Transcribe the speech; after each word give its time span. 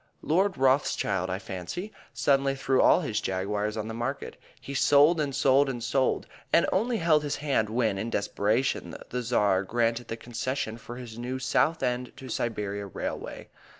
Lord 0.23 0.57
Rothschild, 0.57 1.29
I 1.29 1.37
fancy, 1.37 1.93
suddenly 2.11 2.55
threw 2.55 2.81
all 2.81 3.01
his 3.01 3.21
Jaguars 3.21 3.77
on 3.77 3.87
the 3.87 3.93
market; 3.93 4.35
he 4.59 4.73
sold 4.73 5.21
and 5.21 5.35
sold 5.35 5.69
and 5.69 5.83
sold, 5.83 6.25
and 6.51 6.65
only 6.73 6.97
held 6.97 7.21
his 7.21 7.35
hand 7.35 7.69
when, 7.69 7.99
in 7.99 8.09
desperation, 8.09 8.95
the 9.11 9.21
Tsar 9.21 9.61
granted 9.63 10.07
the 10.07 10.17
concession 10.17 10.79
for 10.79 10.95
his 10.95 11.19
new 11.19 11.37
Southend 11.37 12.17
to 12.17 12.29
Siberia 12.29 12.87
railway. 12.87 13.49